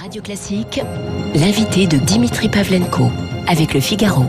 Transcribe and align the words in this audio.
Radio 0.00 0.22
Classique, 0.22 0.80
l'invité 1.34 1.86
de 1.86 1.98
Dimitri 1.98 2.48
Pavlenko 2.48 3.10
avec 3.46 3.74
le 3.74 3.80
Figaro. 3.80 4.24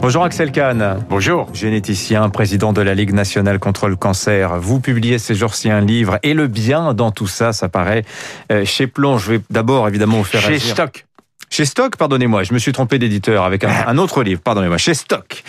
Bonjour 0.00 0.24
Axel 0.24 0.50
Kahn. 0.50 1.04
Bonjour. 1.08 1.46
Généticien, 1.54 2.28
président 2.30 2.72
de 2.72 2.82
la 2.82 2.94
Ligue 2.94 3.12
nationale 3.12 3.60
contre 3.60 3.86
le 3.86 3.94
cancer. 3.94 4.58
Vous 4.58 4.80
publiez 4.80 5.18
ces 5.20 5.36
jours-ci 5.36 5.70
un 5.70 5.82
livre. 5.82 6.18
Et 6.24 6.34
le 6.34 6.48
bien 6.48 6.94
dans 6.94 7.12
tout 7.12 7.28
ça, 7.28 7.52
ça 7.52 7.68
paraît 7.68 8.04
euh, 8.50 8.64
chez 8.64 8.88
Plon. 8.88 9.18
Je 9.18 9.32
vais 9.32 9.40
d'abord 9.50 9.86
évidemment 9.86 10.16
vous 10.16 10.24
faire 10.24 10.40
Chez 10.40 10.58
Stock. 10.58 11.05
Chez 11.48 11.64
Stock, 11.64 11.96
pardonnez-moi, 11.96 12.42
je 12.42 12.52
me 12.52 12.58
suis 12.58 12.72
trompé 12.72 12.98
d'éditeur 12.98 13.44
avec 13.44 13.64
un, 13.64 13.98
autre 13.98 14.22
livre, 14.22 14.40
pardonnez-moi, 14.42 14.78
chez 14.78 14.94
Stock. 14.94 15.42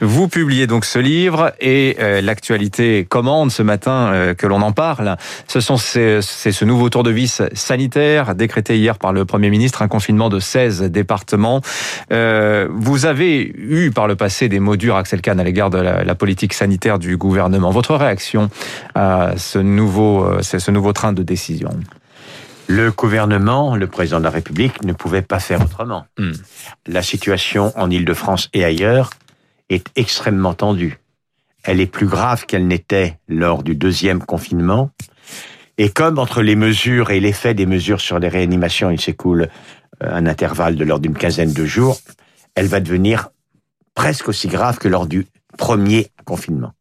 Vous 0.00 0.28
publiez 0.28 0.66
donc 0.66 0.84
ce 0.84 0.98
livre 0.98 1.52
et 1.60 1.96
euh, 2.00 2.20
l'actualité 2.20 3.04
commande 3.08 3.50
ce 3.50 3.62
matin 3.62 4.10
euh, 4.12 4.34
que 4.34 4.46
l'on 4.46 4.62
en 4.62 4.72
parle. 4.72 5.16
Ce 5.48 5.60
sont 5.60 5.76
c'est 5.76 6.20
ce 6.22 6.64
nouveau 6.64 6.88
tour 6.90 7.02
de 7.02 7.10
vis 7.10 7.42
sanitaire 7.54 8.34
décrété 8.34 8.78
hier 8.78 8.98
par 8.98 9.12
le 9.12 9.24
Premier 9.24 9.50
ministre, 9.50 9.82
un 9.82 9.88
confinement 9.88 10.28
de 10.28 10.38
16 10.38 10.82
départements. 10.84 11.60
Euh, 12.12 12.68
vous 12.70 13.06
avez 13.06 13.52
eu 13.56 13.90
par 13.90 14.06
le 14.06 14.16
passé 14.16 14.48
des 14.48 14.60
mots 14.60 14.76
durs, 14.76 14.96
Axel 14.96 15.20
Kahn, 15.20 15.38
à 15.40 15.44
l'égard 15.44 15.70
de 15.70 15.78
la, 15.78 16.04
la, 16.04 16.14
politique 16.14 16.54
sanitaire 16.54 16.98
du 16.98 17.16
gouvernement. 17.16 17.70
Votre 17.70 17.96
réaction 17.96 18.48
à 18.94 19.32
ce 19.36 19.58
nouveau, 19.58 20.24
euh, 20.24 20.42
ce 20.42 20.70
nouveau 20.70 20.92
train 20.92 21.12
de 21.12 21.22
décision? 21.22 21.70
Le 22.68 22.90
gouvernement, 22.90 23.76
le 23.76 23.86
président 23.86 24.18
de 24.18 24.24
la 24.24 24.30
République, 24.30 24.82
ne 24.84 24.92
pouvait 24.92 25.22
pas 25.22 25.40
faire 25.40 25.60
autrement. 25.60 26.06
Mm. 26.18 26.32
La 26.86 27.02
situation 27.02 27.72
en 27.76 27.90
Ile-de-France 27.90 28.48
et 28.52 28.64
ailleurs 28.64 29.10
est 29.68 29.86
extrêmement 29.96 30.54
tendue. 30.54 30.98
Elle 31.64 31.80
est 31.80 31.86
plus 31.86 32.06
grave 32.06 32.46
qu'elle 32.46 32.66
n'était 32.66 33.18
lors 33.28 33.62
du 33.62 33.74
deuxième 33.76 34.22
confinement. 34.22 34.90
Et 35.78 35.88
comme 35.88 36.18
entre 36.18 36.42
les 36.42 36.56
mesures 36.56 37.10
et 37.10 37.20
l'effet 37.20 37.54
des 37.54 37.66
mesures 37.66 38.00
sur 38.00 38.18
les 38.18 38.28
réanimations, 38.28 38.90
il 38.90 39.00
s'écoule 39.00 39.48
euh, 40.02 40.14
un 40.14 40.26
intervalle 40.26 40.76
de 40.76 40.84
l'ordre 40.84 41.02
d'une 41.02 41.16
quinzaine 41.16 41.52
de 41.52 41.64
jours, 41.64 41.98
elle 42.54 42.66
va 42.66 42.80
devenir 42.80 43.30
presque 43.94 44.28
aussi 44.28 44.48
grave 44.48 44.78
que 44.78 44.88
lors 44.88 45.06
du 45.06 45.26
premier 45.58 46.08
confinement. 46.24 46.72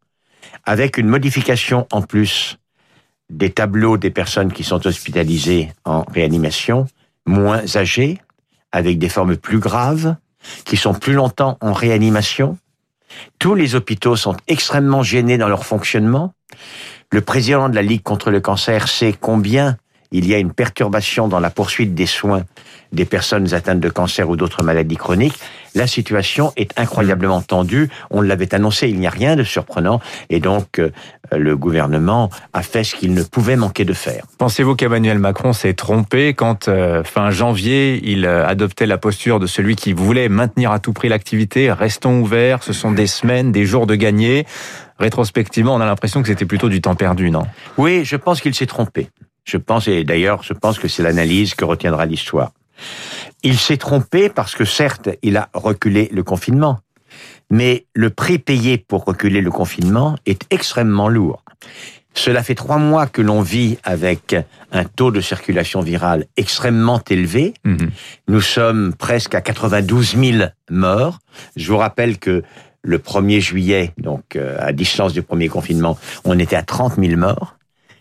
Avec 0.65 0.97
une 0.97 1.07
modification 1.07 1.87
en 1.91 2.01
plus 2.01 2.57
des 3.31 3.49
tableaux 3.49 3.97
des 3.97 4.11
personnes 4.11 4.51
qui 4.51 4.63
sont 4.63 4.85
hospitalisées 4.85 5.71
en 5.85 6.03
réanimation, 6.03 6.85
moins 7.25 7.63
âgées, 7.75 8.19
avec 8.71 8.99
des 8.99 9.09
formes 9.09 9.37
plus 9.37 9.59
graves, 9.59 10.15
qui 10.65 10.77
sont 10.77 10.93
plus 10.93 11.13
longtemps 11.13 11.57
en 11.61 11.73
réanimation. 11.73 12.57
Tous 13.39 13.55
les 13.55 13.75
hôpitaux 13.75 14.15
sont 14.15 14.35
extrêmement 14.47 15.03
gênés 15.03 15.37
dans 15.37 15.49
leur 15.49 15.65
fonctionnement. 15.65 16.33
Le 17.11 17.21
président 17.21 17.69
de 17.69 17.75
la 17.75 17.81
Ligue 17.81 18.03
contre 18.03 18.31
le 18.31 18.41
cancer 18.41 18.87
sait 18.87 19.13
combien 19.19 19.77
il 20.11 20.27
y 20.27 20.33
a 20.33 20.37
une 20.37 20.51
perturbation 20.53 21.27
dans 21.27 21.39
la 21.39 21.49
poursuite 21.49 21.93
des 21.95 22.05
soins 22.05 22.43
des 22.91 23.05
personnes 23.05 23.53
atteintes 23.53 23.79
de 23.79 23.89
cancer 23.89 24.29
ou 24.29 24.35
d'autres 24.35 24.63
maladies 24.63 24.97
chroniques. 24.97 25.39
La 25.73 25.87
situation 25.87 26.51
est 26.57 26.77
incroyablement 26.77 27.41
tendue. 27.41 27.89
On 28.09 28.21
l'avait 28.21 28.53
annoncé, 28.53 28.89
il 28.89 28.99
n'y 28.99 29.07
a 29.07 29.09
rien 29.09 29.37
de 29.37 29.43
surprenant. 29.43 30.01
Et 30.29 30.41
donc, 30.41 30.79
euh, 30.79 30.89
le 31.31 31.55
gouvernement 31.55 32.29
a 32.51 32.61
fait 32.61 32.83
ce 32.83 32.95
qu'il 32.95 33.13
ne 33.13 33.23
pouvait 33.23 33.55
manquer 33.55 33.85
de 33.85 33.93
faire. 33.93 34.25
Pensez-vous 34.37 34.75
qu'Emmanuel 34.75 35.19
Macron 35.19 35.53
s'est 35.53 35.73
trompé 35.73 36.33
quand, 36.33 36.67
euh, 36.67 37.03
fin 37.05 37.31
janvier, 37.31 38.01
il 38.03 38.25
euh, 38.25 38.45
adoptait 38.45 38.85
la 38.85 38.97
posture 38.97 39.39
de 39.39 39.47
celui 39.47 39.77
qui 39.77 39.93
voulait 39.93 40.27
maintenir 40.27 40.71
à 40.71 40.79
tout 40.79 40.91
prix 40.91 41.07
l'activité? 41.07 41.71
Restons 41.71 42.19
ouverts, 42.19 42.63
ce 42.63 42.73
sont 42.73 42.91
des 42.91 43.07
semaines, 43.07 43.53
des 43.53 43.65
jours 43.65 43.87
de 43.87 43.95
gagner. 43.95 44.45
Rétrospectivement, 44.99 45.73
on 45.73 45.79
a 45.79 45.85
l'impression 45.85 46.21
que 46.21 46.27
c'était 46.27 46.45
plutôt 46.45 46.67
du 46.67 46.81
temps 46.81 46.95
perdu, 46.95 47.31
non? 47.31 47.43
Oui, 47.77 48.03
je 48.03 48.17
pense 48.17 48.41
qu'il 48.41 48.53
s'est 48.53 48.67
trompé. 48.67 49.09
Je 49.43 49.57
pense, 49.57 49.87
et 49.87 50.03
d'ailleurs, 50.03 50.43
je 50.43 50.53
pense 50.53 50.79
que 50.79 50.87
c'est 50.87 51.03
l'analyse 51.03 51.55
que 51.55 51.65
retiendra 51.65 52.05
l'histoire. 52.05 52.51
Il 53.43 53.57
s'est 53.57 53.77
trompé 53.77 54.29
parce 54.29 54.55
que 54.55 54.65
certes, 54.65 55.09
il 55.21 55.37
a 55.37 55.49
reculé 55.53 56.09
le 56.11 56.23
confinement, 56.23 56.79
mais 57.49 57.85
le 57.93 58.09
prix 58.09 58.39
payé 58.39 58.77
pour 58.77 59.05
reculer 59.05 59.41
le 59.41 59.51
confinement 59.51 60.15
est 60.25 60.45
extrêmement 60.51 61.09
lourd. 61.09 61.43
Cela 62.13 62.43
fait 62.43 62.55
trois 62.55 62.77
mois 62.77 63.07
que 63.07 63.21
l'on 63.21 63.41
vit 63.41 63.77
avec 63.83 64.35
un 64.71 64.83
taux 64.83 65.11
de 65.11 65.21
circulation 65.21 65.81
virale 65.81 66.25
extrêmement 66.35 67.01
élevé. 67.09 67.53
Mmh. 67.63 67.77
Nous 68.27 68.41
sommes 68.41 68.93
presque 68.93 69.33
à 69.33 69.41
92 69.41 70.17
000 70.17 70.49
morts. 70.69 71.19
Je 71.55 71.71
vous 71.71 71.77
rappelle 71.77 72.19
que 72.19 72.43
le 72.83 72.97
1er 72.97 73.39
juillet, 73.39 73.93
donc 73.97 74.35
euh, 74.35 74.57
à 74.59 74.73
distance 74.73 75.13
du 75.13 75.21
premier 75.21 75.47
confinement, 75.47 75.97
on 76.25 76.37
était 76.37 76.55
à 76.55 76.63
30 76.63 76.95
000 76.99 77.15
morts 77.17 77.55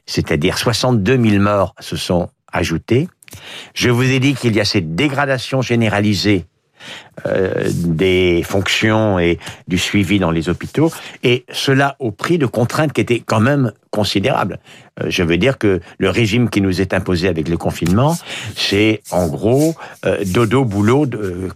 c'est-à-dire 0.06 0.58
62 0.58 1.22
000 1.22 1.42
morts 1.42 1.74
se 1.80 1.96
sont 1.96 2.28
ajoutés. 2.52 3.08
Je 3.74 3.90
vous 3.90 4.02
ai 4.02 4.18
dit 4.18 4.34
qu'il 4.34 4.56
y 4.56 4.60
a 4.60 4.64
cette 4.64 4.94
dégradation 4.94 5.62
généralisée 5.62 6.46
euh, 7.26 7.68
des 7.68 8.42
fonctions 8.44 9.18
et 9.18 9.38
du 9.68 9.76
suivi 9.76 10.18
dans 10.18 10.30
les 10.30 10.48
hôpitaux, 10.48 10.90
et 11.22 11.44
cela 11.52 11.96
au 11.98 12.12
prix 12.12 12.38
de 12.38 12.46
contraintes 12.46 12.92
qui 12.92 13.00
étaient 13.00 13.20
quand 13.20 13.40
même 13.40 13.72
considérables. 13.90 14.58
Euh, 15.00 15.06
je 15.08 15.22
veux 15.22 15.36
dire 15.36 15.58
que 15.58 15.80
le 15.98 16.08
régime 16.08 16.48
qui 16.48 16.62
nous 16.62 16.80
est 16.80 16.94
imposé 16.94 17.28
avec 17.28 17.48
le 17.48 17.58
confinement, 17.58 18.16
c'est 18.56 19.02
en 19.10 19.26
gros 19.26 19.74
euh, 20.06 20.24
dodo 20.24 20.64
boulot 20.64 21.06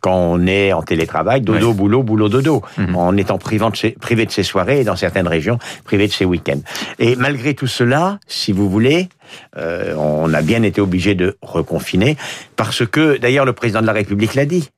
quand 0.00 0.16
on 0.16 0.46
est 0.46 0.72
en 0.72 0.82
télétravail, 0.82 1.40
dodo 1.40 1.72
boulot 1.72 2.02
boulot 2.02 2.28
dodo, 2.28 2.62
mhm. 2.76 2.96
en 2.96 3.16
étant 3.16 3.38
privé 3.38 3.70
de, 3.70 3.76
ses, 3.76 3.90
privé 3.90 4.26
de 4.26 4.32
ses 4.32 4.42
soirées 4.42 4.80
et 4.80 4.84
dans 4.84 4.96
certaines 4.96 5.28
régions 5.28 5.58
privé 5.84 6.08
de 6.08 6.12
ses 6.12 6.26
week-ends. 6.26 6.60
Et 6.98 7.16
malgré 7.16 7.54
tout 7.54 7.68
cela, 7.68 8.18
si 8.26 8.52
vous 8.52 8.68
voulez, 8.68 9.08
on 9.56 10.32
a 10.34 10.42
bien 10.42 10.62
été 10.62 10.80
obligé 10.80 11.14
de 11.14 11.36
reconfiner 11.40 12.16
parce 12.56 12.86
que 12.86 13.16
d'ailleurs 13.16 13.46
le 13.46 13.54
président 13.54 13.80
de 13.80 13.86
la 13.86 13.92
République 13.92 14.34
l'a 14.34 14.44
dit 14.44 14.68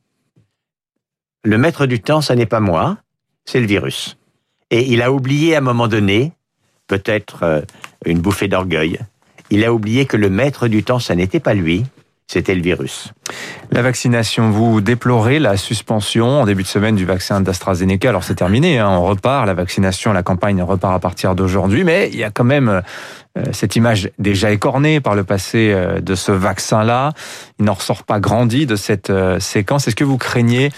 le 1.47 1.59
maître 1.59 1.87
du 1.87 2.01
temps, 2.01 2.21
ça 2.21 2.35
n'est 2.35 2.45
pas 2.47 2.59
moi, 2.59 2.99
c'est 3.45 3.61
le 3.61 3.67
virus. 3.67 4.19
Et 4.71 4.93
il 4.93 5.01
a 5.01 5.13
oublié 5.13 5.55
à 5.55 5.59
un 5.59 5.61
moment 5.61 5.87
donné, 5.87 6.33
peut-être 6.89 7.45
euh, 7.45 7.61
une 8.05 8.19
bouffée 8.19 8.49
d'orgueil, 8.49 8.99
il 9.51 9.65
a 9.65 9.73
oublié 9.73 10.07
que 10.07 10.17
le 10.17 10.29
maître 10.29 10.67
du 10.67 10.83
temps, 10.83 10.99
ça 10.99 11.15
n'était 11.15 11.39
pas 11.39 11.55
lui, 11.55 11.85
c'était 12.27 12.57
le 12.57 12.63
virus. 12.63 13.13
La 13.73 13.83
vaccination, 13.83 14.51
vous 14.51 14.81
déplorez 14.81 15.39
la 15.39 15.57
suspension 15.57 16.43
en 16.43 16.47
début 16.47 16.63
de 16.63 16.69
semaine 16.69 16.95
du 16.95 17.05
vaccin 17.05 17.41
d'AstraZeneca. 17.41 18.09
Alors 18.09 18.25
c'est 18.25 18.37
terminé, 18.37 18.79
hein, 18.79 18.89
on 18.89 19.05
repart, 19.05 19.47
la 19.47 19.55
vaccination, 19.55 20.13
la 20.13 20.23
campagne 20.23 20.63
repart 20.63 20.95
à 20.95 20.99
partir 20.99 21.35
d'aujourd'hui, 21.35 21.85
mais 21.85 22.09
il 22.13 22.19
y 22.19 22.25
a 22.25 22.31
quand 22.31 22.45
même 22.45 22.83
euh, 23.37 23.43
cette 23.53 23.77
image 23.77 24.11
déjà 24.19 24.51
écornée 24.51 25.01
par 25.01 25.15
le 25.15 25.25
passé 25.25 25.73
euh, 25.73 26.01
de 26.01 26.15
ce 26.15 26.33
vaccin-là. 26.33 27.13
Il 27.59 27.65
n'en 27.67 27.75
ressort 27.75 28.05
pas 28.05 28.21
grandi 28.21 28.67
de 28.67 28.77
cette 28.77 29.11
euh, 29.11 29.41
séquence. 29.41 29.89
Est-ce 29.89 29.97
que 29.97 30.05
vous 30.05 30.19
craignez 30.19 30.71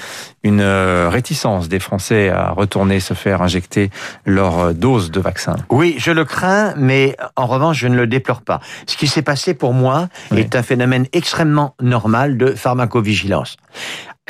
une 0.44 0.62
réticence 0.62 1.69
des 1.69 1.80
Français 1.80 2.30
à 2.30 2.50
retourner 2.50 3.00
se 3.00 3.12
faire 3.12 3.42
injecter 3.42 3.91
leur 4.25 4.72
dose 4.72 5.10
de 5.10 5.20
vaccin? 5.20 5.56
Oui, 5.69 5.97
je 5.98 6.10
le 6.12 6.25
crains, 6.25 6.75
mais 6.76 7.16
en 7.36 7.47
revanche, 7.47 7.78
je 7.78 7.88
ne 7.88 7.97
le 7.97 8.06
déplore 8.06 8.42
pas. 8.42 8.60
Ce 8.86 8.97
qui 8.97 9.09
s'est 9.09 9.22
passé 9.22 9.53
pour 9.53 9.75
moi 9.75 10.09
est 10.34 10.54
un 10.54 10.62
phénomène 10.62 11.06
extrêmement 11.12 11.75
normal 11.82 12.38
de 12.38 12.54
pharmacovigilance. 12.54 13.56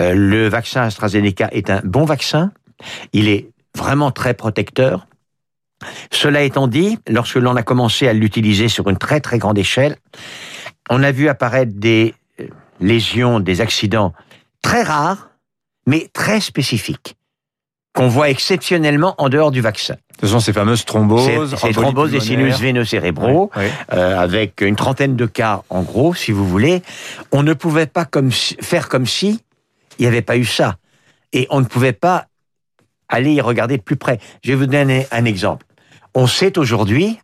Le 0.01 0.49
vaccin 0.49 0.83
AstraZeneca 0.83 1.49
est 1.53 1.71
un 1.71 1.81
bon 1.85 2.05
vaccin. 2.05 2.53
Il 3.13 3.29
est 3.29 3.51
vraiment 3.77 4.11
très 4.11 4.35
protecteur. 4.35 5.07
Cela 6.11 6.43
étant 6.43 6.67
dit, 6.67 6.99
lorsque 7.09 7.37
l'on 7.37 7.57
a 7.57 7.63
commencé 7.63 8.09
à 8.09 8.13
l'utiliser 8.13 8.69
sur 8.69 8.89
une 8.89 8.99
très 8.99 9.21
très 9.21 9.39
grande 9.39 9.59
échelle, 9.59 9.97
on 10.91 11.03
a 11.03 11.13
vu 11.13 11.29
apparaître 11.29 11.73
des 11.75 12.15
euh, 12.41 12.49
lésions, 12.81 13.41
des 13.41 13.61
accidents 13.61 14.13
très 14.63 14.83
rares, 14.83 15.31
mais 15.87 16.09
très 16.13 16.41
spécifiques, 16.41 17.17
qu'on 17.99 18.07
voit 18.07 18.31
exceptionnellement 18.31 19.17
en 19.19 19.29
dehors 19.29 19.51
du 19.51 19.61
vaccin. 19.61 19.97
Ce 20.21 20.29
sont 20.29 20.39
ces 20.39 20.53
fameuses 20.53 20.85
thromboses. 20.85 21.57
Ces 21.57 21.73
thromboses 21.73 22.13
des 22.13 22.21
sinus 22.21 22.57
veineux 22.61 22.85
cérébraux, 22.85 23.51
euh, 23.93 24.17
avec 24.17 24.61
une 24.61 24.77
trentaine 24.77 25.17
de 25.17 25.27
cas 25.27 25.63
en 25.69 25.83
gros, 25.83 26.15
si 26.15 26.31
vous 26.31 26.47
voulez. 26.47 26.85
On 27.33 27.43
ne 27.43 27.55
pouvait 27.55 27.87
pas 27.87 28.05
comme, 28.05 28.31
faire 28.31 28.89
comme 28.89 29.05
si 29.05 29.41
il 29.99 30.03
n'y 30.03 30.07
avait 30.07 30.23
pas 30.23 30.37
eu 30.37 30.45
ça. 30.45 30.77
Et 31.33 31.49
on 31.51 31.59
ne 31.59 31.65
pouvait 31.65 31.93
pas 31.93 32.27
aller 33.09 33.33
y 33.33 33.41
regarder 33.41 33.79
de 33.79 33.83
plus 33.83 33.97
près. 33.97 34.21
Je 34.45 34.53
vais 34.53 34.57
vous 34.57 34.67
donner 34.67 35.09
un 35.11 35.25
exemple. 35.25 35.67
On 36.15 36.29
sait 36.29 36.57
aujourd'hui 36.57 37.19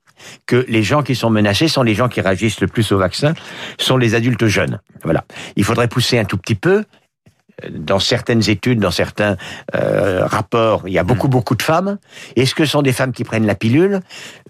que 0.47 0.67
les 0.69 0.83
gens 0.83 1.05
qui 1.05 1.15
sont 1.15 1.31
menacés 1.31 1.69
sont 1.69 1.85
les 1.85 1.95
gens 1.95 2.09
qui 2.09 2.21
réagissent 2.21 2.61
le 2.61 2.67
plus 2.67 2.91
au 2.91 2.99
vaccin, 2.99 3.35
sont 3.79 3.97
les 3.97 4.17
adultes 4.17 4.47
jeunes. 4.47 4.81
Voilà. 5.05 5.25
Il 5.55 5.63
faudrait 5.63 5.87
pousser 5.87 6.19
un 6.19 6.25
tout 6.25 6.37
petit 6.37 6.57
peu. 6.57 6.85
Dans 7.71 8.01
certaines 8.01 8.49
études, 8.51 8.81
dans 8.81 8.91
certains 8.91 9.37
euh, 9.75 10.27
rapports, 10.27 10.83
il 10.87 10.93
y 10.93 10.99
a 10.99 11.05
beaucoup, 11.05 11.29
beaucoup 11.29 11.55
de 11.55 11.63
femmes. 11.63 11.99
Est-ce 12.37 12.55
que 12.55 12.65
ce 12.65 12.73
sont 12.73 12.83
des 12.83 12.93
femmes 12.93 13.13
qui 13.13 13.25
prennent 13.25 13.47
la 13.47 13.55
pilule? 13.55 14.01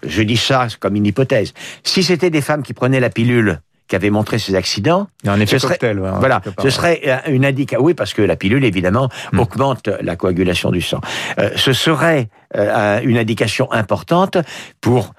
Je 0.05 0.23
dis 0.23 0.37
ça 0.37 0.67
comme 0.79 0.95
une 0.95 1.05
hypothèse. 1.05 1.53
Si 1.83 2.03
c'était 2.03 2.31
des 2.31 2.41
femmes 2.41 2.63
qui 2.63 2.73
prenaient 2.73 2.99
la 2.99 3.09
pilule 3.09 3.59
qui 3.87 3.95
avait 3.95 4.09
montré 4.09 4.39
ces 4.39 4.55
accidents. 4.55 5.07
Il 5.23 5.27
y 5.27 5.29
a 5.29 5.33
un 5.33 5.39
effet 5.39 5.59
ce 5.59 5.67
serait, 5.67 5.77
cocktail, 5.77 5.99
voilà, 5.99 6.41
ce 6.59 6.69
serait 6.69 7.01
euh, 7.05 7.17
une 7.27 7.45
indication. 7.45 7.83
Oui, 7.83 7.93
parce 7.93 8.13
que 8.13 8.21
la 8.21 8.35
pilule 8.35 8.65
évidemment 8.65 9.09
hmm. 9.31 9.39
augmente 9.39 9.87
la 10.01 10.15
coagulation 10.15 10.71
du 10.71 10.81
sang. 10.81 11.01
Euh, 11.39 11.51
ce 11.55 11.73
serait 11.73 12.29
euh, 12.55 12.99
une 13.03 13.17
indication 13.17 13.71
importante 13.71 14.37
pour 14.81 15.13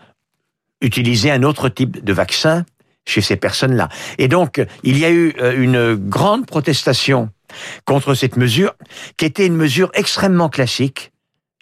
utiliser 0.81 1.31
un 1.31 1.43
autre 1.43 1.69
type 1.69 2.05
de 2.05 2.13
vaccin 2.13 2.65
chez 3.07 3.21
ces 3.21 3.37
personnes-là. 3.37 3.89
Et 4.19 4.29
donc, 4.29 4.65
il 4.83 4.99
y 4.99 5.05
a 5.05 5.11
eu 5.11 5.35
euh, 5.41 5.55
une 5.57 5.95
grande 5.95 6.47
protestation 6.47 7.31
contre 7.85 8.15
cette 8.15 8.37
mesure, 8.37 8.75
qui 9.17 9.25
était 9.25 9.47
une 9.47 9.57
mesure 9.57 9.91
extrêmement 9.95 10.49
classique, 10.49 11.13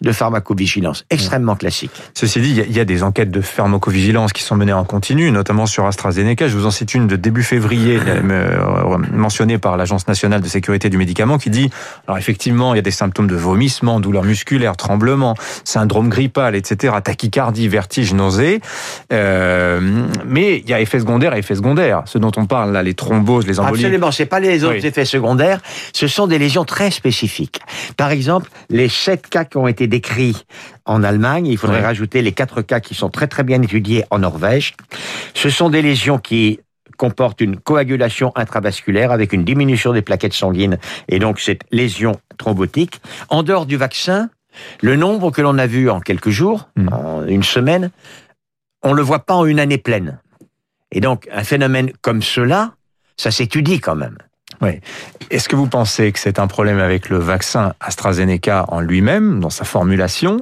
de 0.05 0.11
pharmacovigilance, 0.11 1.03
extrêmement 1.09 1.55
classique. 1.55 1.91
Ceci 2.13 2.39
dit, 2.39 2.61
il 2.67 2.71
y, 2.71 2.79
a 2.79 2.85
des 2.85 3.01
enquêtes 3.01 3.31
de 3.31 3.41
pharmacovigilance 3.41 4.33
qui 4.33 4.43
sont 4.43 4.55
menées 4.55 4.71
en 4.71 4.85
continu, 4.85 5.31
notamment 5.31 5.65
sur 5.65 5.85
AstraZeneca. 5.85 6.47
Je 6.47 6.55
vous 6.55 6.67
en 6.67 6.71
cite 6.71 6.93
une 6.93 7.07
de 7.07 7.15
début 7.15 7.41
février, 7.41 7.99
euh, 8.07 8.97
mentionnée 9.11 9.57
par 9.57 9.77
l'Agence 9.77 10.07
nationale 10.07 10.41
de 10.41 10.47
sécurité 10.47 10.89
du 10.89 10.97
médicament, 10.97 11.39
qui 11.39 11.49
dit, 11.49 11.71
alors 12.07 12.19
effectivement, 12.19 12.73
il 12.73 12.77
y 12.77 12.79
a 12.79 12.83
des 12.83 12.91
symptômes 12.91 13.27
de 13.27 13.35
vomissement, 13.35 13.99
douleur 13.99 14.23
musculaire, 14.23 14.77
tremblement, 14.77 15.33
syndrome 15.63 16.09
grippal, 16.09 16.55
etc., 16.55 16.93
tachycardie, 17.03 17.67
vertige, 17.67 18.13
nausée. 18.13 18.61
Euh, 19.11 20.05
mais 20.25 20.59
il 20.59 20.69
y 20.69 20.73
a 20.73 20.79
effets 20.79 20.99
secondaires 20.99 21.33
et 21.33 21.39
effets 21.39 21.55
secondaires. 21.55 22.03
Ce 22.05 22.19
dont 22.19 22.31
on 22.37 22.45
parle 22.45 22.71
là, 22.71 22.83
les 22.83 22.93
thromboses, 22.93 23.47
les 23.47 23.59
embolies. 23.59 23.83
Absolument, 23.83 24.11
c'est 24.11 24.27
pas 24.27 24.39
les 24.39 24.63
autres 24.63 24.85
effets 24.85 25.05
secondaires, 25.05 25.61
ce 25.93 26.07
sont 26.07 26.27
des 26.27 26.37
lésions 26.37 26.63
très 26.63 26.91
spécifiques. 26.91 27.59
Par 27.97 28.11
exemple, 28.11 28.51
les 28.69 28.87
sept 28.87 29.27
cas 29.27 29.45
qui 29.45 29.57
ont 29.57 29.67
été 29.67 29.87
décrit 29.95 30.43
en 30.83 31.03
Allemagne. 31.03 31.47
Il 31.47 31.57
faudrait 31.57 31.81
rajouter 31.81 32.21
les 32.21 32.33
quatre 32.33 32.61
cas 32.61 32.81
qui 32.81 32.93
sont 32.95 33.09
très 33.09 33.27
très 33.27 33.43
bien 33.43 33.61
étudiés 33.61 34.03
en 34.09 34.19
Norvège. 34.19 34.73
Ce 35.33 35.49
sont 35.49 35.69
des 35.69 35.81
lésions 35.81 36.19
qui 36.19 36.59
comportent 36.97 37.41
une 37.41 37.57
coagulation 37.57 38.31
intravasculaire 38.35 39.11
avec 39.11 39.31
une 39.31 39.45
diminution 39.45 39.93
des 39.93 40.01
plaquettes 40.01 40.33
sanguines 40.33 40.77
et 41.07 41.19
donc 41.19 41.39
cette 41.39 41.61
lésion 41.71 42.13
thrombotique. 42.37 42.99
En 43.29 43.41
dehors 43.43 43.65
du 43.65 43.77
vaccin, 43.77 44.29
le 44.81 44.95
nombre 44.97 45.31
que 45.31 45.41
l'on 45.41 45.57
a 45.57 45.67
vu 45.67 45.89
en 45.89 45.99
quelques 46.01 46.29
jours, 46.29 46.69
hmm. 46.75 46.89
en 46.91 47.25
une 47.25 47.43
semaine, 47.43 47.91
on 48.83 48.93
le 48.93 49.01
voit 49.01 49.25
pas 49.25 49.35
en 49.35 49.45
une 49.45 49.59
année 49.59 49.77
pleine. 49.77 50.19
Et 50.91 50.99
donc 50.99 51.27
un 51.31 51.43
phénomène 51.43 51.91
comme 52.01 52.21
cela, 52.21 52.73
ça 53.17 53.31
s'étudie 53.31 53.79
quand 53.79 53.95
même. 53.95 54.17
Oui. 54.61 54.79
Est-ce 55.31 55.49
que 55.49 55.55
vous 55.55 55.67
pensez 55.67 56.11
que 56.11 56.19
c'est 56.19 56.39
un 56.39 56.47
problème 56.47 56.79
avec 56.79 57.09
le 57.09 57.17
vaccin 57.17 57.73
AstraZeneca 57.79 58.65
en 58.67 58.79
lui-même, 58.79 59.39
dans 59.39 59.49
sa 59.49 59.65
formulation, 59.65 60.41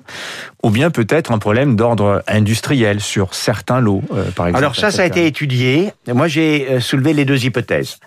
ou 0.63 0.69
bien 0.69 0.91
peut-être 0.91 1.31
un 1.31 1.39
problème 1.39 1.75
d'ordre 1.75 2.23
industriel 2.27 2.99
sur 2.99 3.33
certains 3.33 3.79
lots, 3.79 4.01
euh, 4.13 4.29
par 4.31 4.47
exemple 4.47 4.63
Alors 4.63 4.75
ça, 4.75 4.91
ça 4.91 5.03
a 5.03 5.05
été 5.05 5.25
étudié. 5.25 5.93
Moi, 6.07 6.27
j'ai 6.27 6.67
euh, 6.69 6.79
soulevé 6.79 7.13
les 7.13 7.25
deux 7.25 7.45
hypothèses. 7.45 7.99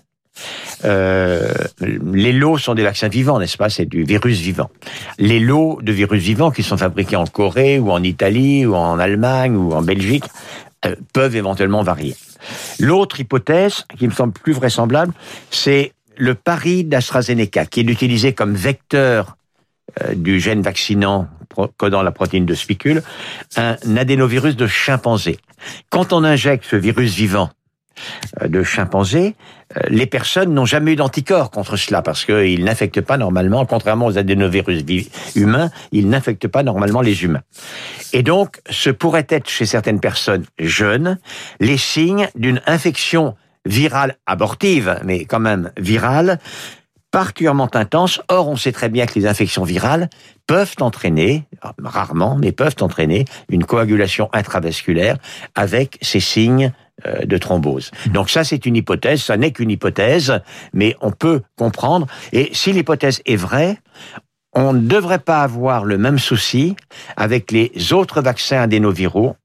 Euh, 0.84 1.50
les 1.80 2.32
lots 2.32 2.58
sont 2.58 2.74
des 2.74 2.82
vaccins 2.82 3.08
vivants, 3.08 3.38
n'est-ce 3.38 3.56
pas? 3.56 3.70
C'est 3.70 3.86
du 3.86 4.04
virus 4.04 4.38
vivant. 4.38 4.70
Les 5.18 5.40
lots 5.40 5.78
de 5.82 5.92
virus 5.92 6.22
vivants 6.22 6.50
qui 6.50 6.62
sont 6.62 6.76
fabriqués 6.76 7.16
en 7.16 7.26
Corée 7.26 7.78
ou 7.78 7.90
en 7.90 8.02
Italie 8.02 8.66
ou 8.66 8.74
en 8.74 8.98
Allemagne 8.98 9.56
ou 9.56 9.72
en 9.72 9.80
Belgique 9.80 10.24
peuvent 11.14 11.36
éventuellement 11.36 11.82
varier. 11.82 12.14
L'autre 12.78 13.20
hypothèse, 13.20 13.84
qui 13.98 14.06
me 14.06 14.12
semble 14.12 14.32
plus 14.32 14.52
vraisemblable, 14.52 15.12
c'est 15.50 15.92
le 16.16 16.34
pari 16.34 16.84
d'AstraZeneca, 16.84 17.66
qui 17.66 17.80
est 17.80 17.84
d'utiliser 17.84 18.32
comme 18.32 18.54
vecteur 18.54 19.36
euh, 20.02 20.14
du 20.14 20.40
gène 20.40 20.62
vaccinant 20.62 21.28
codant 21.78 22.02
la 22.02 22.10
protéine 22.10 22.44
de 22.44 22.54
spicule, 22.54 23.02
un 23.56 23.76
adénovirus 23.96 24.56
de 24.56 24.66
chimpanzé. 24.66 25.38
Quand 25.90 26.12
on 26.12 26.22
injecte 26.24 26.64
ce 26.68 26.76
virus 26.76 27.14
vivant 27.14 27.50
euh, 28.42 28.48
de 28.48 28.62
chimpanzé, 28.62 29.36
euh, 29.76 29.80
les 29.88 30.06
personnes 30.06 30.52
n'ont 30.52 30.66
jamais 30.66 30.92
eu 30.92 30.96
d'anticorps 30.96 31.50
contre 31.50 31.76
cela 31.76 32.02
parce 32.02 32.24
qu'il 32.24 32.64
n'infecte 32.64 33.00
pas 33.00 33.16
normalement, 33.16 33.64
contrairement 33.64 34.06
aux 34.06 34.18
adénovirus 34.18 34.84
humains, 35.34 35.70
il 35.92 36.08
n'infecte 36.08 36.46
pas 36.46 36.62
normalement 36.62 37.00
les 37.00 37.24
humains. 37.24 37.42
Et 38.12 38.22
donc, 38.22 38.60
ce 38.68 38.90
pourrait 38.90 39.26
être 39.30 39.48
chez 39.48 39.66
certaines 39.66 40.00
personnes 40.00 40.44
jeunes 40.58 41.18
les 41.60 41.78
signes 41.78 42.28
d'une 42.34 42.60
infection 42.66 43.34
virale 43.66 44.16
abortive, 44.26 44.98
mais 45.04 45.24
quand 45.24 45.40
même 45.40 45.70
virale, 45.76 46.38
particulièrement 47.10 47.74
intense. 47.74 48.20
Or, 48.28 48.48
on 48.48 48.56
sait 48.56 48.72
très 48.72 48.88
bien 48.88 49.06
que 49.06 49.14
les 49.14 49.26
infections 49.26 49.64
virales 49.64 50.08
peuvent 50.46 50.74
entraîner, 50.80 51.44
rarement, 51.82 52.36
mais 52.36 52.52
peuvent 52.52 52.76
entraîner 52.80 53.24
une 53.48 53.64
coagulation 53.64 54.28
intravasculaire 54.32 55.16
avec 55.54 55.98
ces 56.02 56.20
signes 56.20 56.72
euh, 57.06 57.24
de 57.24 57.38
thrombose. 57.38 57.90
Donc 58.06 58.30
ça, 58.30 58.44
c'est 58.44 58.64
une 58.66 58.76
hypothèse, 58.76 59.22
ça 59.22 59.36
n'est 59.36 59.52
qu'une 59.52 59.70
hypothèse, 59.70 60.40
mais 60.72 60.96
on 61.00 61.10
peut 61.10 61.42
comprendre. 61.56 62.06
Et 62.32 62.50
si 62.52 62.72
l'hypothèse 62.72 63.20
est 63.26 63.36
vraie, 63.36 63.78
on 64.54 64.72
ne 64.72 64.80
devrait 64.80 65.18
pas 65.18 65.42
avoir 65.42 65.84
le 65.84 65.98
même 65.98 66.18
souci 66.18 66.76
avec 67.16 67.52
les 67.52 67.92
autres 67.92 68.22
vaccins 68.22 68.62
adénoviraux, 68.62 69.36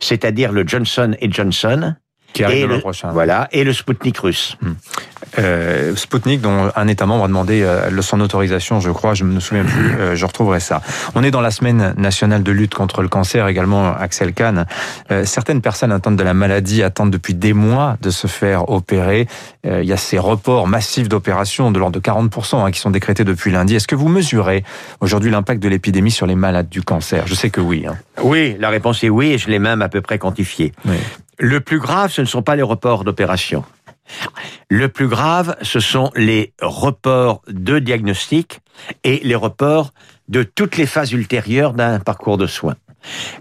c'est-à-dire 0.00 0.52
le 0.52 0.66
Johnson 0.66 1.14
et 1.20 1.30
Johnson, 1.30 1.94
qui 2.32 2.44
arrive 2.44 2.68
le, 2.68 2.80
prochain. 2.80 3.10
Voilà, 3.12 3.48
et 3.52 3.64
le 3.64 3.72
Sputnik 3.72 4.18
russe. 4.18 4.56
Hmm. 4.60 4.72
Euh, 5.38 5.96
Sputnik, 5.96 6.40
dont 6.40 6.70
un 6.74 6.88
État 6.88 7.06
membre 7.06 7.24
a 7.24 7.28
demandé 7.28 7.62
euh, 7.62 7.90
son 8.06 8.20
autorisation, 8.20 8.80
je 8.80 8.90
crois, 8.90 9.14
je 9.14 9.24
ne 9.24 9.32
me 9.32 9.40
souviens 9.40 9.64
plus, 9.64 9.94
euh, 9.98 10.14
je 10.14 10.24
retrouverai 10.24 10.60
ça. 10.60 10.80
On 11.14 11.24
est 11.24 11.30
dans 11.30 11.40
la 11.40 11.50
semaine 11.50 11.94
nationale 11.98 12.42
de 12.42 12.52
lutte 12.52 12.74
contre 12.74 13.02
le 13.02 13.08
cancer, 13.08 13.48
également 13.48 13.92
Axel 13.94 14.32
Kahn. 14.32 14.66
Euh, 15.10 15.24
certaines 15.24 15.60
personnes 15.60 15.92
atteintes 15.92 16.16
de 16.16 16.22
la 16.22 16.34
maladie 16.34 16.82
attendent 16.82 17.10
depuis 17.10 17.34
des 17.34 17.52
mois 17.52 17.96
de 18.00 18.10
se 18.10 18.28
faire 18.28 18.70
opérer. 18.70 19.26
Euh, 19.66 19.82
il 19.82 19.88
y 19.88 19.92
a 19.92 19.96
ces 19.96 20.18
reports 20.18 20.68
massifs 20.68 21.08
d'opérations 21.08 21.70
de 21.72 21.78
l'ordre 21.78 21.98
de 21.98 22.04
40% 22.04 22.64
hein, 22.64 22.70
qui 22.70 22.78
sont 22.78 22.90
décrétés 22.90 23.24
depuis 23.24 23.50
lundi. 23.50 23.74
Est-ce 23.74 23.88
que 23.88 23.96
vous 23.96 24.08
mesurez 24.08 24.64
aujourd'hui 25.00 25.30
l'impact 25.30 25.62
de 25.62 25.68
l'épidémie 25.68 26.12
sur 26.12 26.26
les 26.26 26.36
malades 26.36 26.68
du 26.68 26.82
cancer? 26.82 27.26
Je 27.26 27.34
sais 27.34 27.50
que 27.50 27.60
oui. 27.60 27.86
Hein. 27.88 27.96
Oui, 28.22 28.56
la 28.60 28.70
réponse 28.70 29.02
est 29.02 29.08
oui, 29.08 29.32
et 29.32 29.38
je 29.38 29.48
l'ai 29.48 29.58
même 29.58 29.82
à 29.82 29.88
peu 29.88 30.00
près 30.00 30.18
quantifié. 30.18 30.72
Oui. 30.84 30.96
Le 31.38 31.60
plus 31.60 31.78
grave, 31.78 32.10
ce 32.10 32.20
ne 32.20 32.26
sont 32.26 32.42
pas 32.42 32.56
les 32.56 32.62
reports 32.62 33.04
d'opération. 33.04 33.64
Le 34.68 34.88
plus 34.88 35.08
grave, 35.08 35.56
ce 35.62 35.80
sont 35.80 36.10
les 36.14 36.52
reports 36.60 37.42
de 37.48 37.78
diagnostic 37.78 38.60
et 39.04 39.20
les 39.24 39.34
reports 39.34 39.92
de 40.28 40.42
toutes 40.42 40.76
les 40.76 40.86
phases 40.86 41.12
ultérieures 41.12 41.72
d'un 41.72 41.98
parcours 42.00 42.38
de 42.38 42.46
soins. 42.46 42.76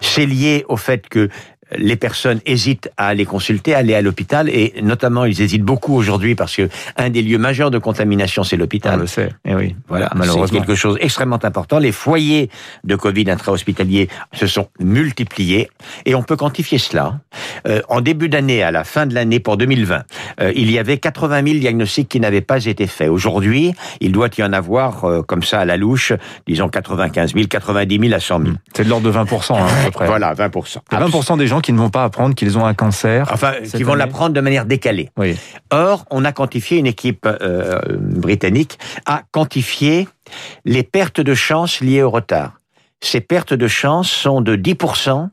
C'est 0.02 0.26
lié 0.26 0.66
au 0.68 0.78
fait 0.78 1.08
que 1.08 1.30
les 1.72 1.96
personnes 1.96 2.40
hésitent 2.46 2.92
à 2.98 3.08
aller 3.08 3.26
consulter, 3.26 3.74
à 3.74 3.80
aller 3.80 3.96
à 3.96 4.02
l'hôpital, 4.02 4.50
et 4.50 4.74
notamment 4.82 5.26
ils 5.26 5.42
hésitent 5.42 5.64
beaucoup 5.64 5.96
aujourd'hui 5.96 6.36
parce 6.36 6.56
que 6.56 6.70
un 6.98 7.10
des 7.10 7.22
lieux 7.22 7.38
majeurs 7.38 7.72
de 7.72 7.78
contamination 7.78 8.44
c'est 8.44 8.58
l'hôpital. 8.58 8.96
On 8.98 9.02
le 9.02 9.08
sait. 9.08 9.30
Et 9.46 9.52
eh 9.52 9.56
oui. 9.56 9.76
Voilà, 9.88 10.10
malheureusement. 10.16 10.48
C'est 10.48 10.54
quelque 10.54 10.76
chose 10.76 10.98
extrêmement 11.00 11.44
important. 11.44 11.80
Les 11.80 11.92
foyers 11.92 12.50
de 12.84 12.96
Covid 12.96 13.30
intra-hospitaliers 13.30 14.10
se 14.34 14.48
sont 14.48 14.68
multipliés 14.80 15.70
et 16.06 16.16
on 16.16 16.24
peut 16.24 16.36
quantifier 16.36 16.78
cela. 16.78 17.20
Euh, 17.68 17.82
en 17.90 18.02
début 18.02 18.30
d'année, 18.30 18.64
à 18.64 18.72
la 18.72 18.84
fin 18.84 19.06
de 19.06 19.14
l'année 19.14 19.40
pour 19.40 19.58
2020, 19.58 20.04
euh, 20.42 20.52
il 20.56 20.72
y 20.72 20.80
avait 20.80 20.98
80 20.98 21.44
000 21.44 21.60
diagnostics 21.60 22.10
qui 22.10 22.20
n'avaient 22.20 22.42
pas 22.42 22.66
été 22.66 22.88
faits. 22.88 23.10
Aujourd'hui, 23.10 23.74
il 24.00 24.12
doit 24.12 24.30
y 24.38 24.44
en 24.44 24.54
avoir 24.54 25.06
euh, 25.06 25.22
comme 25.22 25.44
ça 25.44 25.60
à 25.60 25.66
la 25.66 25.78
louche, 25.78 26.14
disons 26.48 26.70
95 26.70 27.34
000, 27.34 27.48
90 27.48 28.00
000 28.00 28.14
à 28.14 28.20
100 28.20 28.42
000. 28.42 28.52
C'est 28.76 28.84
de 28.84 28.90
l'ordre 28.90 29.06
de 29.06 29.12
20 29.12 29.22
hein, 29.22 29.68
à 29.68 29.86
peu 29.86 29.92
près. 29.92 30.08
Voilà, 30.08 30.34
20 30.34 30.52
20 30.92 31.38
des 31.38 31.48
gens 31.48 31.55
qui 31.62 31.74
ne 31.74 31.78
vont 31.78 31.90
pas 31.90 32.04
apprendre 32.04 32.36
qu'ils 32.36 32.58
ont 32.58 32.66
un 32.66 32.74
cancer. 32.74 33.30
Enfin, 33.32 33.54
qui 33.64 33.84
vont 33.84 33.96
l'apprendre 33.96 34.34
de 34.34 34.42
manière 34.42 34.66
décalée. 34.66 35.10
Oui. 35.18 35.38
Or, 35.72 36.06
on 36.12 36.26
a 36.26 36.32
quantifié, 36.32 36.78
une 36.78 36.88
équipe 36.88 37.26
euh, 37.26 37.80
britannique 38.00 38.78
a 39.06 39.24
quantifié 39.32 40.08
les 40.66 40.84
pertes 40.84 41.22
de 41.22 41.34
chance 41.34 41.82
liées 41.82 42.02
au 42.02 42.10
retard. 42.10 42.60
Ces 43.02 43.22
pertes 43.22 43.54
de 43.54 43.68
chance 43.68 44.10
sont 44.10 44.42
de 44.42 44.56
10% 44.56 45.30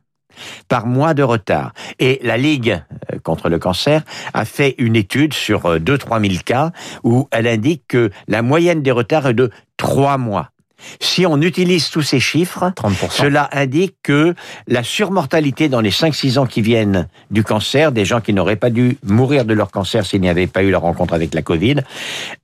par 0.68 0.86
mois 0.86 1.14
de 1.14 1.22
retard. 1.22 1.72
Et 1.98 2.20
la 2.22 2.36
Ligue 2.36 2.82
euh, 3.12 3.18
contre 3.22 3.48
le 3.48 3.58
cancer 3.58 4.02
a 4.34 4.44
fait 4.44 4.74
une 4.78 4.96
étude 4.96 5.34
sur 5.34 5.62
2-3 5.78 6.24
euh, 6.24 6.28
000 6.28 6.42
cas 6.44 6.72
où 7.04 7.28
elle 7.30 7.46
indique 7.46 7.84
que 7.88 8.10
la 8.28 8.42
moyenne 8.42 8.82
des 8.82 8.90
retards 8.90 9.28
est 9.28 9.34
de 9.34 9.50
3 9.76 10.18
mois. 10.18 10.51
Si 11.00 11.26
on 11.26 11.40
utilise 11.40 11.90
tous 11.90 12.02
ces 12.02 12.20
chiffres, 12.20 12.72
cela 13.10 13.48
indique 13.52 13.94
que 14.02 14.34
la 14.66 14.82
surmortalité 14.82 15.68
dans 15.68 15.80
les 15.80 15.90
5-6 15.90 16.38
ans 16.38 16.46
qui 16.46 16.62
viennent 16.62 17.08
du 17.30 17.44
cancer, 17.44 17.92
des 17.92 18.04
gens 18.04 18.20
qui 18.20 18.32
n'auraient 18.32 18.56
pas 18.56 18.70
dû 18.70 18.98
mourir 19.04 19.44
de 19.44 19.54
leur 19.54 19.70
cancer 19.70 20.06
s'il 20.06 20.20
n'y 20.20 20.28
avait 20.28 20.46
pas 20.46 20.62
eu 20.62 20.70
la 20.70 20.78
rencontre 20.78 21.14
avec 21.14 21.34
la 21.34 21.42
Covid, 21.42 21.76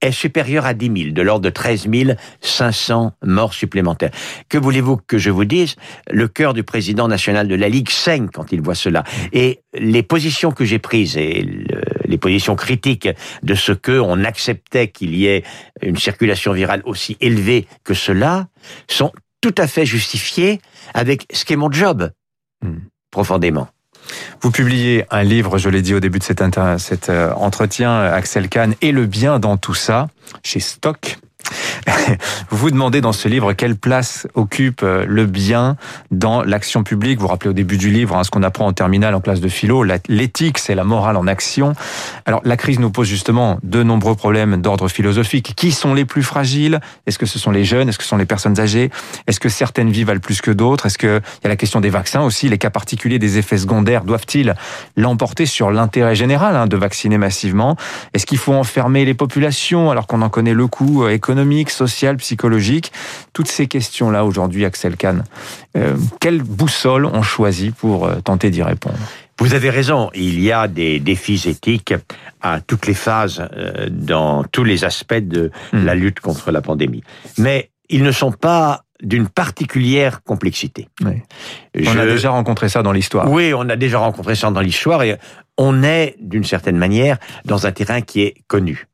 est 0.01 0.13
supérieure 0.13 0.67
à 0.67 0.75
10 0.75 1.03
000, 1.03 1.15
de 1.15 1.23
l'ordre 1.23 1.45
de 1.45 1.51
13 1.51 1.89
500 2.41 3.13
morts 3.25 3.55
supplémentaires. 3.55 4.11
Que 4.49 4.59
voulez-vous 4.59 4.99
que 5.07 5.19
je 5.19 5.31
vous 5.31 5.45
dise? 5.45 5.77
Le 6.11 6.29
cœur 6.29 6.55
du 6.55 6.63
président 6.63 7.09
national 7.09 7.49
de 7.49 7.55
la 7.55 7.69
Ligue 7.69 7.91
saigne 7.91 8.29
quand 8.33 8.53
il 8.53 8.61
voit 8.61 8.75
cela. 8.75 9.05
Et 9.33 9.61
les 9.75 10.03
positions 10.03 10.51
que 10.51 10.65
j'ai 10.65 10.79
prises 10.79 11.17
et 11.17 11.47
les 12.09 12.19
positions 12.19 12.57
critiques 12.57 13.09
de 13.43 13.55
ce 13.55 13.73
que 13.73 14.01
on 14.01 14.25
acceptait 14.25 14.89
qu'il 14.89 15.15
y 15.15 15.27
ait 15.27 15.45
une 15.83 15.97
circulation 15.97 16.53
virale 16.53 16.83
aussi 16.85 17.17
élevée 17.21 17.69
que 17.85 17.95
cela 17.95 18.49
sont 18.89 19.13
tout 19.41 19.55
à 19.57 19.69
fait 19.69 19.87
justifiées 19.87 20.61
avec 20.95 21.27
ce 21.33 21.45
qui 21.45 21.53
est 21.53 21.57
mon 21.57 21.71
job, 21.71 22.11
hmm. 22.63 22.79
profondément. 23.11 23.69
Vous 24.41 24.51
publiez 24.51 25.05
un 25.11 25.23
livre, 25.23 25.59
je 25.59 25.69
l'ai 25.69 25.83
dit 25.83 25.95
au 25.95 26.01
début 26.01 26.19
de 26.19 26.25
cet, 26.25 26.43
cet 26.79 27.09
euh, 27.09 27.33
entretien, 27.35 28.01
Axel 28.01 28.49
Kahn, 28.49 28.75
et 28.81 28.91
le 28.91 29.07
bien 29.07 29.39
dans 29.39 29.57
tout 29.57 29.75
ça, 29.75 30.09
chez 30.43 30.61
Stock. 30.61 31.19
vous 32.51 32.57
vous 32.57 32.71
demandez 32.71 33.01
dans 33.01 33.13
ce 33.13 33.29
livre 33.29 33.53
quelle 33.53 33.77
place 33.77 34.27
occupe 34.35 34.83
euh, 34.83 35.05
le 35.07 35.27
bien 35.27 35.77
dans 36.11 36.43
l'action 36.43 36.83
publique. 36.83 37.21
Vous 37.21 37.27
rappelez 37.27 37.51
au 37.51 37.55
début 37.55 37.79
du 37.79 37.91
livre 37.91 38.17
hein, 38.17 38.25
ce 38.25 38.31
qu'on 38.31 38.43
apprend 38.43 38.67
en 38.67 38.73
terminale 38.73 39.15
en 39.15 39.21
classe 39.21 39.41
de 39.41 39.49
philo, 39.49 39.85
l'éthique, 40.09 40.59
c'est 40.59 40.75
la 40.75 40.85
morale 40.85 41.17
en 41.17 41.27
action. 41.27 41.75
Alors 42.27 42.41
la 42.45 42.57
crise 42.57 42.79
nous 42.79 42.91
pose 42.91 43.07
justement 43.07 43.59
de 43.63 43.83
nombreux 43.83 44.15
problèmes 44.15 44.61
d'ordre 44.61 44.89
philosophique. 44.89 45.55
Qui 45.57 45.73
sont 45.73 45.95
les 45.95 46.05
plus 46.05 46.23
fragiles? 46.23 46.81
Est-ce 47.07 47.19
que 47.19 47.27
ce 47.27 47.39
sont 47.39 47.51
les 47.51 47.65
jeunes? 47.65 47.89
Est-ce 47.89 47.99
que 47.99 48.05
ce 48.05 48.11
sont 48.11 48.17
les 48.17 48.27
personnes 48.27 48.61
âgées? 48.61 48.91
Est-ce 49.27 49.41
que 49.41 49.49
certaines 49.49 49.91
vies 49.91 50.05
valent 50.05 50.21
plus 50.21 50.41
que 50.41 50.51
d'autres? 50.51 50.87
Est-ce 50.87 50.99
qu'il 50.99 51.09
y 51.09 51.47
a 51.47 51.49
la 51.49 51.57
question 51.57 51.81
des 51.81 51.91
vaccins 51.91 52.23
aussi 52.23 52.49
Les 52.49 52.59
cas 52.59 52.71
particuliers 52.71 53.19
des 53.19 53.39
effets 53.39 53.59
secondaires 53.59 54.05
doivent-ils 54.05 54.55
l'emporter 54.97 55.47
sur 55.47 55.71
l'intérêt 55.71 56.15
général 56.15 56.57
hein, 56.57 56.67
de 56.67 56.77
vacciner 56.77 57.19
massivement? 57.19 57.77
Est-ce 58.15 58.27
qu'il 58.27 58.39
faut 58.39 58.55
enfermer 58.55 59.05
les 59.05 59.15
populations 59.15 59.91
alors 59.91 60.07
qu'on 60.07 60.23
en 60.23 60.29
connaît 60.29 60.55
le 60.55 60.67
coût 60.67 61.05
euh, 61.05 61.11
économique, 61.11 61.71
social, 61.79 62.17
psychologique 62.17 62.93
Toutes 63.33 63.49
ces 63.49 63.67
questions-là 63.67 64.25
aujourd'hui, 64.25 64.65
Axel 64.65 64.97
Kahn, 64.97 65.25
euh, 65.77 65.97
quelle 66.21 66.43
boussole 66.43 67.07
on 67.07 67.23
choisit 67.23 67.75
pour 67.75 68.07
euh, 68.07 68.21
tenter 68.21 68.51
d'y 68.51 68.63
répondre? 68.63 68.99
Vous 69.41 69.55
avez 69.55 69.71
raison, 69.71 70.11
il 70.15 70.41
y 70.41 70.51
a 70.51 70.67
des 70.67 70.99
défis 70.99 71.41
éthiques 71.47 71.95
à 72.41 72.61
toutes 72.61 72.87
les 72.87 72.95
phases, 72.95 73.49
dans 73.89 74.43
tous 74.43 74.65
les 74.65 74.85
aspects 74.85 75.15
de 75.15 75.53
hmm. 75.73 75.85
la 75.85 75.95
lutte 75.95 76.19
contre 76.19 76.51
la 76.51 76.61
pandémie. 76.61 77.05
Mais 77.39 77.71
ils 77.89 78.03
ne 78.03 78.11
sont 78.11 78.33
pas 78.33 78.83
d'une 79.03 79.29
particulière 79.29 80.23
complexité. 80.23 80.89
On 81.05 81.99
a 81.99 82.07
déjà 82.07 82.31
rencontré 82.31 82.69
ça 82.69 82.83
dans 82.83 82.93
l'histoire. 82.93 83.31
Oui, 83.31 83.53
on 83.55 83.69
a 83.69 83.77
déjà 83.77 83.99
rencontré 83.99 84.35
ça 84.35 84.51
dans 84.51 84.61
l'histoire 84.61 85.03
et 85.03 85.17
on 85.57 85.83
est, 85.83 86.17
d'une 86.21 86.45
certaine 86.45 86.77
manière, 86.77 87.19
dans 87.45 87.67
un 87.67 87.73
terrain 87.73 88.01
qui 88.01 88.23
est 88.23 88.35
connu. 88.47 88.87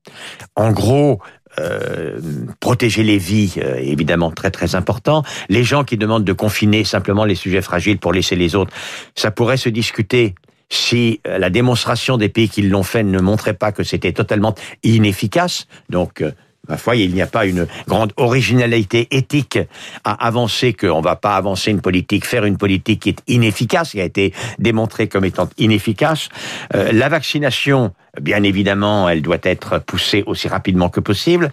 En 0.56 0.72
gros, 0.72 1.20
euh, 1.61 2.18
protéger 2.61 3.02
les 3.02 3.18
vies, 3.18 3.54
euh, 3.58 3.76
évidemment 3.76 4.30
très 4.30 4.50
très 4.50 4.75
important. 4.75 5.23
Les 5.49 5.64
gens 5.64 5.84
qui 5.84 5.96
demandent 5.96 6.25
de 6.25 6.32
confiner 6.32 6.84
simplement 6.84 7.25
les 7.25 7.34
sujets 7.34 7.62
fragiles 7.62 7.99
pour 7.99 8.12
laisser 8.12 8.37
les 8.37 8.54
autres, 8.56 8.73
ça 9.14 9.30
pourrait 9.30 9.56
se 9.56 9.68
discuter 9.68 10.34
si 10.68 11.20
euh, 11.26 11.38
la 11.38 11.50
démonstration 11.50 12.16
des 12.16 12.28
pays 12.28 12.49
qui 12.49 12.62
l'ont 12.62 12.82
fait 12.82 13.04
ne 13.04 13.20
montrait 13.20 13.54
pas 13.54 13.70
que 13.70 13.84
c'était 13.84 14.12
totalement 14.12 14.54
inefficace. 14.82 15.66
Donc 15.90 16.25
Ma 16.68 16.76
foi, 16.76 16.97
il 16.97 17.12
n'y 17.12 17.23
a 17.23 17.26
pas 17.26 17.47
une 17.47 17.66
grande 17.87 18.12
originalité 18.16 19.09
éthique 19.11 19.59
à 20.04 20.26
avancer 20.26 20.73
qu'on 20.73 21.00
va 21.00 21.16
pas 21.16 21.37
avancer 21.37 21.71
une 21.71 21.80
politique, 21.80 22.25
faire 22.26 22.44
une 22.44 22.56
politique 22.56 23.02
qui 23.02 23.11
est 23.11 23.18
inefficace, 23.26 23.90
qui 23.90 24.00
a 24.00 24.04
été 24.04 24.33
démontrée 24.59 25.09
comme 25.09 25.25
étant 25.25 25.49
inefficace. 25.59 26.28
Euh, 26.75 26.90
la 26.92 27.09
vaccination, 27.09 27.92
bien 28.21 28.42
évidemment, 28.42 29.09
elle 29.09 29.21
doit 29.21 29.38
être 29.42 29.78
poussée 29.78 30.25
aussi 30.26 30.49
rapidement 30.49 30.88
que 30.88 31.00
possible. 31.00 31.50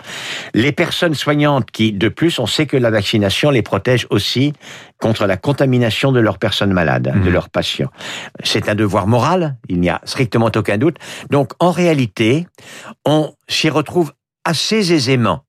Les 0.54 0.72
personnes 0.72 1.16
soignantes 1.16 1.70
qui, 1.72 1.92
de 1.92 2.08
plus, 2.08 2.40
on 2.40 2.46
sait 2.46 2.66
que 2.66 2.78
la 2.78 2.90
vaccination 2.90 3.50
les 3.50 3.62
protège 3.62 4.08
aussi 4.10 4.54
contre 5.00 5.26
la 5.26 5.36
contamination 5.36 6.12
de 6.12 6.20
leurs 6.20 6.38
personnes 6.38 6.74
malades, 6.74 7.12
de 7.14 7.30
mmh. 7.30 7.34
leurs 7.34 7.50
patients. 7.50 7.90
C'est 8.44 8.70
un 8.70 8.76
devoir 8.76 9.08
moral, 9.08 9.58
il 9.68 9.80
n'y 9.82 9.90
a 9.90 10.00
strictement 10.06 10.52
aucun 10.56 10.78
doute. 10.78 10.98
Donc, 11.30 11.52
en 11.60 11.72
réalité, 11.72 12.48
on 13.04 13.34
s'y 13.48 13.70
retrouve 13.70 14.14
assez 14.46 14.94
aisément 14.94 15.44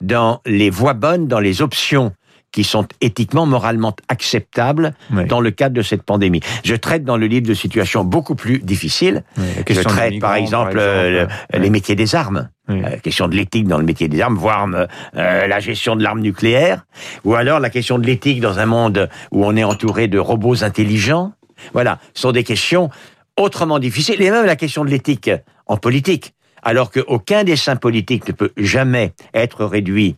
dans 0.00 0.40
les 0.46 0.70
voies 0.70 0.94
bonnes, 0.94 1.26
dans 1.28 1.40
les 1.40 1.62
options 1.62 2.12
qui 2.52 2.64
sont 2.64 2.86
éthiquement, 3.00 3.46
moralement 3.46 3.94
acceptables 4.08 4.94
dans 5.28 5.40
le 5.40 5.50
cadre 5.50 5.74
de 5.74 5.82
cette 5.82 6.02
pandémie. 6.02 6.40
Je 6.64 6.74
traite 6.74 7.04
dans 7.04 7.16
le 7.16 7.26
livre 7.26 7.46
de 7.46 7.54
situations 7.54 8.02
beaucoup 8.02 8.34
plus 8.34 8.58
difficiles. 8.58 9.22
Je 9.68 9.80
traite 9.82 10.18
par 10.18 10.34
exemple, 10.34 10.76
euh, 10.76 11.26
les 11.54 11.70
métiers 11.70 11.94
des 11.94 12.14
armes. 12.14 12.48
La 12.68 12.98
question 12.98 13.26
de 13.26 13.34
l'éthique 13.34 13.66
dans 13.66 13.78
le 13.78 13.84
métier 13.84 14.06
des 14.06 14.20
armes, 14.20 14.36
voire 14.36 14.68
euh, 14.74 15.46
la 15.46 15.60
gestion 15.60 15.96
de 15.96 16.04
l'arme 16.04 16.20
nucléaire, 16.20 16.86
ou 17.24 17.34
alors 17.34 17.58
la 17.58 17.68
question 17.68 17.98
de 17.98 18.06
l'éthique 18.06 18.40
dans 18.40 18.60
un 18.60 18.66
monde 18.66 19.08
où 19.32 19.44
on 19.44 19.56
est 19.56 19.64
entouré 19.64 20.06
de 20.06 20.20
robots 20.20 20.62
intelligents. 20.62 21.32
Voilà, 21.72 21.98
ce 22.14 22.22
sont 22.22 22.32
des 22.32 22.44
questions 22.44 22.88
autrement 23.36 23.80
difficiles, 23.80 24.22
et 24.22 24.30
même 24.30 24.46
la 24.46 24.54
question 24.54 24.84
de 24.84 24.90
l'éthique 24.90 25.30
en 25.66 25.76
politique 25.76 26.34
alors 26.62 26.90
qu'aucun 26.90 27.44
dessin 27.44 27.76
politique 27.76 28.26
ne 28.28 28.32
peut 28.32 28.52
jamais 28.56 29.12
être 29.34 29.64
réduit 29.64 30.16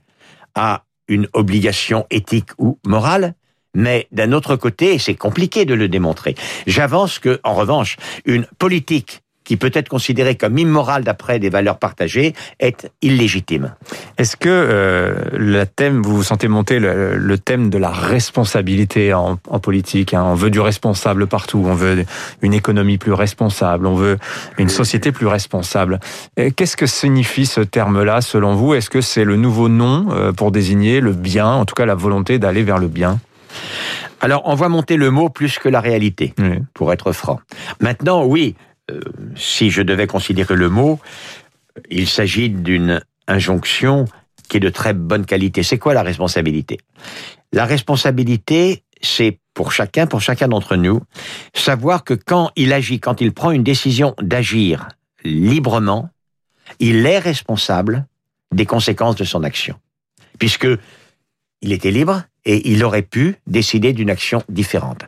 à 0.55 0.85
une 1.09 1.29
obligation 1.33 2.07
éthique 2.11 2.51
ou 2.59 2.79
morale, 2.87 3.35
mais 3.75 4.07
d'un 4.13 4.33
autre 4.33 4.57
côté, 4.57 4.99
c'est 4.99 5.15
compliqué 5.15 5.65
de 5.65 5.75
le 5.75 5.89
démontrer. 5.89 6.35
J'avance 6.67 7.19
que, 7.19 7.41
en 7.43 7.55
revanche, 7.55 7.97
une 8.25 8.47
politique 8.59 9.22
qui 9.45 9.57
peut 9.57 9.71
être 9.75 9.89
considéré 9.89 10.37
comme 10.37 10.59
immoral 10.59 11.05
d'après 11.05 11.39
des 11.39 11.51
valeurs 11.51 11.79
partagées, 11.79 12.35
est 12.61 12.91
illégitime. 13.03 13.75
Est-ce 14.19 14.37
que 14.37 14.49
euh, 14.49 15.15
le 15.33 15.65
thème, 15.65 16.03
vous 16.03 16.17
vous 16.17 16.23
sentez 16.23 16.49
monter 16.49 16.79
le, 16.79 17.39
thème 17.39 17.71
de 17.71 17.79
la 17.79 17.91
responsabilité 17.91 19.15
en, 19.15 19.37
politique 19.37 20.15
hein? 20.15 20.25
On 20.25 20.35
veut 20.35 20.51
du 20.51 20.61
responsable 20.61 21.27
partout, 21.27 21.63
on 21.67 21.75
veut 21.75 22.05
une 22.43 22.55
économie 22.55 22.99
plus 22.99 23.13
responsable, 23.13 23.87
on 23.87 23.95
veut 23.95 24.19
une 24.59 24.69
société 24.69 25.13
plus 25.13 25.27
responsable. 25.27 25.99
Qu'est-ce 26.37 26.77
que 26.77 26.87
signifie 26.87 27.47
ce 27.47 27.61
terme-là 27.61 28.21
selon 28.21 28.55
vous? 28.55 28.75
Est-ce 28.75 28.91
que 28.91 29.01
c'est 29.01 29.25
le 29.25 29.37
nouveau 29.37 29.69
nom 29.69 30.09
euh, 30.11 30.33
pour 30.33 30.53
désigner 30.53 31.01
le 31.01 31.13
bien, 31.13 31.47
en 31.47 31.65
tout 31.65 31.75
cas 31.75 31.87
la 31.87 31.95
volonté 31.95 32.39
d'aller 32.39 32.63
vers 32.63 32.79
le 32.79 32.89
bien? 32.89 33.19
Alors, 34.21 34.43
on 34.45 34.55
voit 34.55 34.69
monter 34.69 34.97
le 34.97 35.11
mot 35.11 35.29
plus 35.29 35.59
que 35.59 35.69
la 35.69 35.81
réalité, 35.81 36.33
pour 36.75 36.93
être 36.93 37.11
franc. 37.11 37.41
Maintenant, 37.81 38.25
oui, 38.25 38.55
euh, 38.57 38.72
si 39.37 39.71
je 39.71 39.83
devais 39.83 40.07
considérer 40.07 40.55
le 40.57 40.69
mot, 40.69 40.99
il 41.91 42.09
s'agit 42.09 42.51
d'une 42.51 43.03
injonction 43.29 44.07
qui 44.49 44.59
est 44.59 44.61
de 44.61 44.69
très 44.69 44.93
bonne 44.93 45.25
qualité. 45.25 45.63
C'est 45.63 45.79
quoi 45.79 45.95
la 45.95 46.03
responsabilité? 46.03 46.79
La 47.53 47.65
responsabilité, 47.65 48.83
c'est 49.01 49.39
pour 49.55 49.73
chacun, 49.73 50.07
pour 50.07 50.21
chacun 50.21 50.49
d'entre 50.49 50.77
nous, 50.77 51.01
savoir 51.55 52.05
que 52.05 52.15
quand 52.15 52.51
il 52.57 52.73
agit, 52.73 53.01
quand 53.01 53.21
il 53.21 53.33
prend 53.33 53.51
une 53.51 53.63
décision 53.63 54.15
d'agir 54.21 54.89
librement, 55.25 56.11
il 56.79 57.07
est 57.07 57.19
responsable 57.19 58.07
des 58.53 58.67
conséquences 58.67 59.17
de 59.17 59.25
son 59.25 59.45
action. 59.45 59.79
Puisque 60.39 60.69
il 61.61 61.73
était 61.73 61.91
libre 61.91 62.25
et 62.45 62.71
il 62.71 62.85
aurait 62.85 63.03
pu 63.03 63.37
décider 63.47 63.93
d'une 63.93 64.11
action 64.11 64.43
différente. 64.49 65.05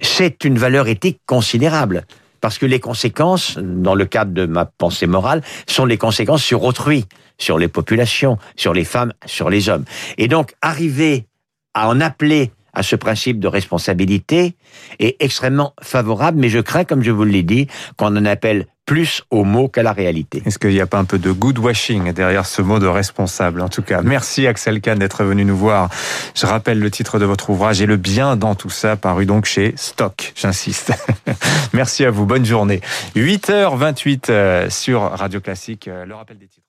C'est 0.00 0.44
une 0.44 0.58
valeur 0.58 0.88
éthique 0.88 1.20
considérable 1.26 2.04
parce 2.40 2.58
que 2.58 2.66
les 2.66 2.80
conséquences, 2.80 3.58
dans 3.58 3.94
le 3.94 4.04
cadre 4.04 4.32
de 4.32 4.46
ma 4.46 4.64
pensée 4.64 5.06
morale, 5.06 5.42
sont 5.66 5.84
les 5.84 5.98
conséquences 5.98 6.42
sur 6.42 6.64
autrui, 6.64 7.06
sur 7.38 7.58
les 7.58 7.68
populations, 7.68 8.38
sur 8.56 8.72
les 8.72 8.84
femmes, 8.84 9.12
sur 9.26 9.50
les 9.50 9.68
hommes. 9.68 9.84
Et 10.16 10.28
donc, 10.28 10.54
arriver 10.62 11.26
à 11.74 11.88
en 11.88 12.00
appeler 12.00 12.50
à 12.78 12.84
ce 12.84 12.94
principe 12.94 13.40
de 13.40 13.48
responsabilité 13.48 14.54
est 15.00 15.16
extrêmement 15.18 15.74
favorable, 15.82 16.38
mais 16.38 16.48
je 16.48 16.60
crains, 16.60 16.84
comme 16.84 17.02
je 17.02 17.10
vous 17.10 17.24
l'ai 17.24 17.42
dit, 17.42 17.66
qu'on 17.96 18.16
en 18.16 18.24
appelle 18.24 18.66
plus 18.86 19.22
au 19.30 19.42
mot 19.42 19.68
qu'à 19.68 19.82
la 19.82 19.92
réalité. 19.92 20.42
Est-ce 20.46 20.60
qu'il 20.60 20.70
n'y 20.70 20.80
a 20.80 20.86
pas 20.86 20.98
un 20.98 21.04
peu 21.04 21.18
de 21.18 21.32
good 21.32 21.58
washing 21.58 22.12
derrière 22.12 22.46
ce 22.46 22.62
mot 22.62 22.78
de 22.78 22.86
responsable 22.86 23.60
En 23.60 23.68
tout 23.68 23.82
cas, 23.82 24.00
merci 24.02 24.46
Axel 24.46 24.80
Kahn 24.80 24.98
d'être 24.98 25.24
venu 25.24 25.44
nous 25.44 25.56
voir. 25.56 25.90
Je 26.36 26.46
rappelle 26.46 26.78
le 26.78 26.90
titre 26.90 27.18
de 27.18 27.24
votre 27.24 27.50
ouvrage 27.50 27.82
et 27.82 27.86
le 27.86 27.96
bien 27.96 28.36
dans 28.36 28.54
tout 28.54 28.70
ça, 28.70 28.96
paru 28.96 29.26
donc 29.26 29.44
chez 29.44 29.74
Stock, 29.76 30.32
j'insiste. 30.36 30.92
merci 31.72 32.04
à 32.04 32.12
vous, 32.12 32.26
bonne 32.26 32.46
journée. 32.46 32.80
8h28 33.16 34.30
euh, 34.30 34.70
sur 34.70 35.02
Radio 35.02 35.40
Classique, 35.40 35.88
euh, 35.88 36.06
le 36.06 36.14
rappel 36.14 36.38
des 36.38 36.46
titres. 36.46 36.67